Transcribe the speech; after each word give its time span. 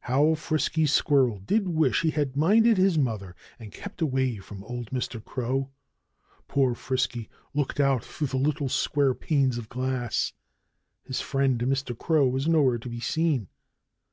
How 0.00 0.34
Frisky 0.34 0.86
Squirrel 0.86 1.38
did 1.38 1.68
wish 1.68 2.00
he 2.00 2.10
had 2.10 2.36
minded 2.36 2.78
his 2.78 2.98
mother 2.98 3.36
and 3.60 3.70
kept 3.70 4.02
away 4.02 4.38
from 4.38 4.64
old 4.64 4.90
Mr. 4.90 5.24
Crow! 5.24 5.70
Poor 6.48 6.74
Frisky 6.74 7.28
looked 7.54 7.78
out 7.78 8.04
through 8.04 8.26
the 8.26 8.38
little 8.38 8.68
square 8.68 9.14
panes 9.14 9.56
of 9.56 9.68
glass. 9.68 10.32
His 11.04 11.20
friend 11.20 11.60
Mr. 11.60 11.96
Crow 11.96 12.26
was 12.26 12.48
nowhere 12.48 12.78
to 12.78 12.88
be 12.88 12.98
seen. 12.98 13.46